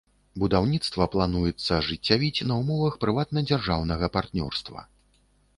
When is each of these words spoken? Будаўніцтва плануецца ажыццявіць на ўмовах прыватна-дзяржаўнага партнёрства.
Будаўніцтва 0.43 1.05
плануецца 1.15 1.69
ажыццявіць 1.81 2.45
на 2.53 2.57
ўмовах 2.63 2.93
прыватна-дзяржаўнага 3.05 4.05
партнёрства. 4.17 4.79